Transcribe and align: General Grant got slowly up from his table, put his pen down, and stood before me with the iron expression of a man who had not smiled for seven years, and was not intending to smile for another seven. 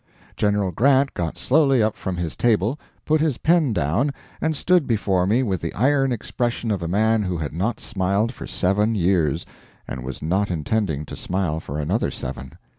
General 0.35 0.71
Grant 0.71 1.13
got 1.13 1.37
slowly 1.37 1.83
up 1.83 1.95
from 1.95 2.17
his 2.17 2.35
table, 2.35 2.79
put 3.05 3.21
his 3.21 3.37
pen 3.37 3.71
down, 3.71 4.09
and 4.41 4.55
stood 4.55 4.87
before 4.87 5.27
me 5.27 5.43
with 5.43 5.61
the 5.61 5.71
iron 5.75 6.11
expression 6.11 6.71
of 6.71 6.81
a 6.81 6.87
man 6.87 7.21
who 7.21 7.37
had 7.37 7.53
not 7.53 7.79
smiled 7.79 8.33
for 8.33 8.47
seven 8.47 8.95
years, 8.95 9.45
and 9.87 10.03
was 10.03 10.19
not 10.19 10.49
intending 10.49 11.05
to 11.05 11.15
smile 11.15 11.59
for 11.59 11.79
another 11.79 12.09
seven. 12.09 12.53